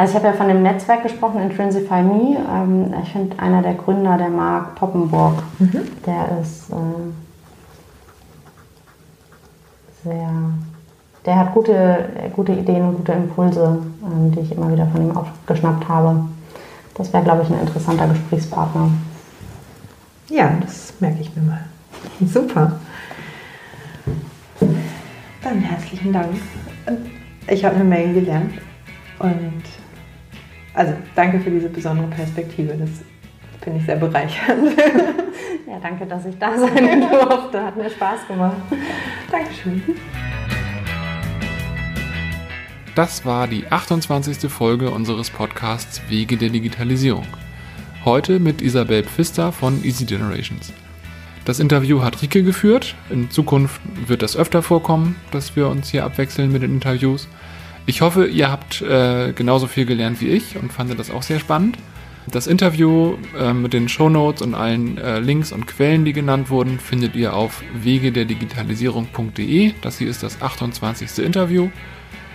[0.00, 2.38] Also ich habe ja von dem Netzwerk gesprochen, Intrinsify Me.
[2.50, 5.82] Ähm, ich finde einer der Gründer, der Marc Poppenburg, mhm.
[6.06, 6.74] der ist äh,
[10.02, 10.30] sehr,
[11.26, 15.14] der hat gute, gute Ideen und gute Impulse, ähm, die ich immer wieder von ihm
[15.14, 16.24] aufgeschnappt habe.
[16.94, 18.88] Das wäre, glaube ich, ein interessanter Gesprächspartner.
[20.30, 21.66] Ja, das merke ich mir mal.
[22.26, 22.80] Super.
[25.42, 26.30] Dann herzlichen Dank.
[27.48, 28.54] Ich habe eine Menge gelernt
[29.18, 29.62] und
[30.74, 32.74] also danke für diese besondere Perspektive.
[32.74, 32.90] Das
[33.62, 34.72] finde ich sehr bereichernd.
[35.66, 37.62] Ja, danke, dass ich da sein durfte.
[37.62, 38.56] Hat mir Spaß gemacht.
[39.30, 39.80] Dankeschön.
[42.96, 44.50] Das war die 28.
[44.50, 47.26] Folge unseres Podcasts Wege der Digitalisierung.
[48.04, 50.72] Heute mit Isabel Pfister von Easy Generations.
[51.44, 52.96] Das Interview hat Rike geführt.
[53.08, 57.28] In Zukunft wird das öfter vorkommen, dass wir uns hier abwechseln mit den Interviews.
[57.86, 61.40] Ich hoffe, ihr habt äh, genauso viel gelernt wie ich und fandet das auch sehr
[61.40, 61.76] spannend.
[62.30, 66.78] Das Interview äh, mit den Shownotes und allen äh, Links und Quellen, die genannt wurden,
[66.78, 69.72] findet ihr auf wegederdigitalisierung.de.
[69.82, 71.18] Das hier ist das 28.
[71.24, 71.70] Interview.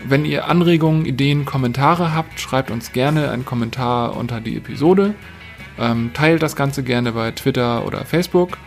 [0.08, 5.14] Wenn ihr Anregungen, Ideen, Kommentare habt, schreibt uns gerne einen Kommentar unter die Episode.
[5.80, 8.58] Ähm, teilt das Ganze gerne bei Twitter oder Facebook.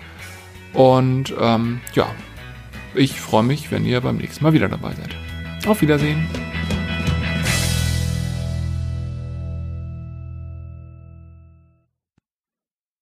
[0.73, 2.07] Und ähm, ja,
[2.95, 5.15] ich freue mich, wenn ihr beim nächsten Mal wieder dabei seid.
[5.67, 6.27] Auf Wiedersehen.